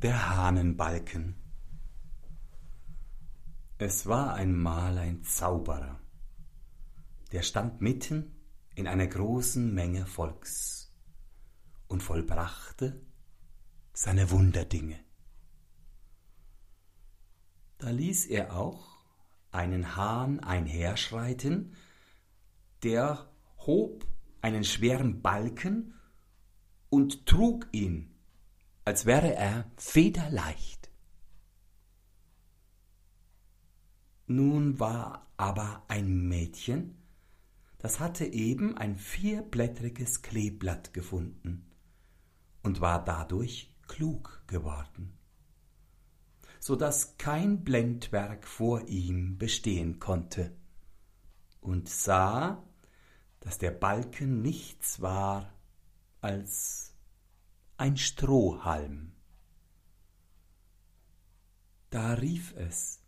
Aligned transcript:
Der 0.00 0.36
Hahnenbalken 0.36 1.34
Es 3.78 4.06
war 4.06 4.34
einmal 4.34 4.96
ein 4.96 5.24
Zauberer, 5.24 5.98
der 7.32 7.42
stand 7.42 7.80
mitten 7.80 8.30
in 8.76 8.86
einer 8.86 9.08
großen 9.08 9.74
Menge 9.74 10.06
Volks 10.06 10.94
und 11.88 12.00
vollbrachte 12.00 13.00
seine 13.92 14.30
Wunderdinge. 14.30 15.00
Da 17.78 17.90
ließ 17.90 18.26
er 18.26 18.54
auch 18.56 18.98
einen 19.50 19.96
Hahn 19.96 20.38
einherschreiten, 20.38 21.74
der 22.84 23.28
hob 23.66 24.06
einen 24.42 24.62
schweren 24.62 25.22
Balken 25.22 25.94
und 26.88 27.26
trug 27.26 27.66
ihn, 27.72 28.14
als 28.88 29.04
wäre 29.04 29.34
er 29.34 29.70
federleicht. 29.76 30.90
Nun 34.26 34.80
war 34.80 35.30
aber 35.36 35.84
ein 35.88 36.26
Mädchen, 36.26 36.96
das 37.76 38.00
hatte 38.00 38.24
eben 38.24 38.78
ein 38.78 38.96
vierblättriges 38.96 40.22
Kleeblatt 40.22 40.94
gefunden 40.94 41.70
und 42.62 42.80
war 42.80 43.04
dadurch 43.04 43.76
klug 43.88 44.42
geworden, 44.46 45.18
so 46.58 46.74
dass 46.74 47.18
kein 47.18 47.64
Blendwerk 47.64 48.46
vor 48.46 48.88
ihm 48.88 49.36
bestehen 49.36 49.98
konnte, 49.98 50.56
und 51.60 51.90
sah, 51.90 52.64
dass 53.40 53.58
der 53.58 53.72
Balken 53.72 54.40
nichts 54.40 55.02
war 55.02 55.52
als 56.22 56.94
ein 57.78 57.96
Strohhalm. 57.96 59.12
Da 61.90 62.14
rief 62.14 62.54
es 62.56 63.00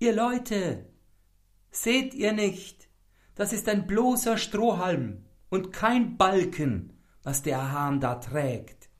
Ihr 0.00 0.14
Leute, 0.14 0.86
seht 1.70 2.14
ihr 2.14 2.32
nicht, 2.32 2.88
das 3.34 3.52
ist 3.52 3.68
ein 3.68 3.86
bloßer 3.86 4.38
Strohhalm 4.38 5.24
und 5.48 5.72
kein 5.72 6.16
Balken, 6.16 6.92
was 7.22 7.42
der 7.42 7.72
Hahn 7.72 8.00
da 8.00 8.16
trägt. 8.16 8.90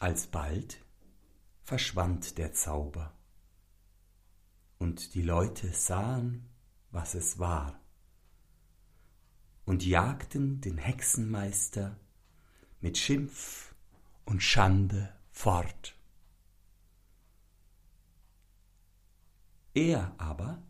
Alsbald 0.00 0.84
verschwand 1.62 2.38
der 2.38 2.52
Zauber, 2.52 3.12
und 4.78 5.14
die 5.14 5.22
Leute 5.22 5.72
sahen, 5.72 6.48
was 6.90 7.14
es 7.14 7.38
war, 7.38 7.79
und 9.70 9.86
jagten 9.86 10.60
den 10.60 10.78
Hexenmeister 10.78 11.96
mit 12.80 12.98
Schimpf 12.98 13.72
und 14.24 14.42
Schande 14.42 15.14
fort. 15.30 15.94
Er 19.72 20.12
aber, 20.18 20.60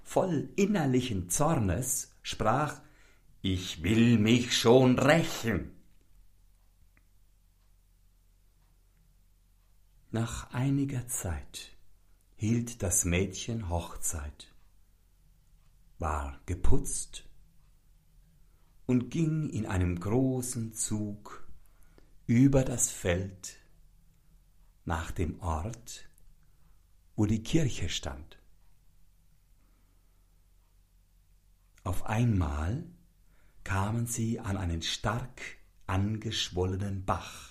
voll 0.00 0.48
innerlichen 0.56 1.28
Zornes, 1.28 2.10
sprach 2.22 2.80
Ich 3.42 3.82
will 3.82 4.18
mich 4.18 4.56
schon 4.56 4.98
rächen. 4.98 5.76
Nach 10.12 10.50
einiger 10.54 11.06
Zeit 11.08 11.76
hielt 12.36 12.82
das 12.82 13.04
Mädchen 13.04 13.68
Hochzeit, 13.68 14.50
war 15.98 16.40
geputzt 16.46 17.27
und 18.88 19.10
ging 19.10 19.50
in 19.50 19.66
einem 19.66 20.00
großen 20.00 20.72
Zug 20.72 21.46
über 22.26 22.64
das 22.64 22.90
Feld 22.90 23.58
nach 24.86 25.10
dem 25.10 25.38
Ort, 25.40 26.08
wo 27.14 27.26
die 27.26 27.42
Kirche 27.42 27.90
stand. 27.90 28.38
Auf 31.84 32.06
einmal 32.06 32.82
kamen 33.62 34.06
sie 34.06 34.40
an 34.40 34.56
einen 34.56 34.82
stark 34.82 35.42
angeschwollenen 35.86 37.04
Bach, 37.04 37.48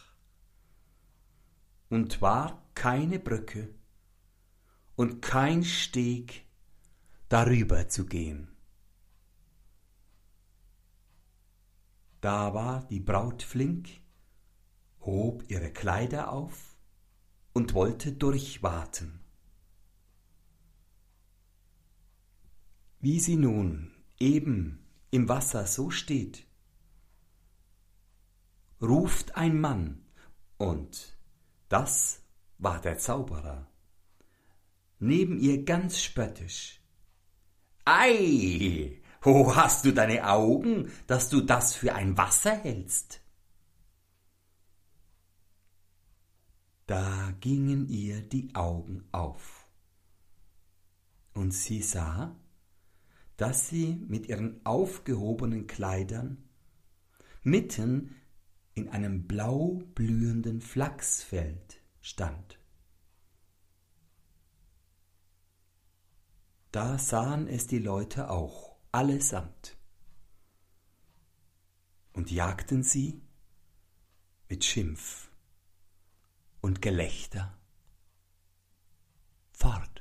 und 1.90 2.22
war 2.22 2.68
keine 2.74 3.20
Brücke 3.20 3.70
und 4.96 5.22
kein 5.22 5.64
Steg 5.64 6.44
darüber 7.30 7.88
zu 7.88 8.06
gehen. 8.06 8.56
Da 12.22 12.53
war 12.53 12.88
die 12.88 13.00
Braut 13.00 13.44
flink, 13.44 14.01
hob 15.01 15.44
ihre 15.50 15.72
Kleider 15.72 16.31
auf 16.31 16.75
und 17.53 17.73
wollte 17.73 18.11
durchwaten. 18.11 19.19
Wie 23.00 23.19
sie 23.19 23.35
nun 23.35 23.91
eben 24.19 24.85
im 25.11 25.29
Wasser 25.29 25.67
so 25.67 25.91
steht, 25.91 26.47
ruft 28.81 29.35
ein 29.35 29.59
Mann, 29.59 30.03
und 30.57 31.17
das 31.69 32.23
war 32.57 32.81
der 32.81 32.97
Zauberer, 32.97 33.69
neben 34.99 35.39
ihr 35.39 35.63
ganz 35.63 36.01
spöttisch. 36.01 36.81
Ei, 37.85 38.99
wo 39.28 39.54
hast 39.58 39.84
du 39.84 39.92
deine 39.92 40.26
Augen, 40.30 40.90
dass 41.06 41.28
du 41.28 41.42
das 41.42 41.76
für 41.76 41.94
ein 41.94 42.18
Wasser 42.18 42.56
hältst? 42.56 43.20
Da 46.86 47.34
gingen 47.42 47.90
ihr 47.90 48.22
die 48.22 48.56
Augen 48.56 49.04
auf, 49.12 49.68
und 51.34 51.52
sie 51.52 51.82
sah, 51.82 52.38
dass 53.36 53.68
sie 53.68 54.02
mit 54.08 54.30
ihren 54.30 54.66
aufgehobenen 54.66 55.68
Kleidern 55.68 56.38
mitten 57.44 58.16
in 58.76 58.88
einem 58.88 59.28
blau 59.28 59.84
blühenden 59.94 60.62
Flachsfeld 60.62 61.82
stand. 62.00 62.59
Da 66.72 66.98
sahen 66.98 67.50
es 67.50 67.68
die 67.68 67.80
Leute 67.80 68.30
auch, 68.30 68.77
allesamt, 68.97 69.78
und 72.13 72.31
jagten 72.31 72.81
sie 72.81 73.22
mit 74.50 74.66
Schimpf 74.66 75.30
und 76.62 76.81
Gelächter 76.81 77.56
fort. 79.52 79.97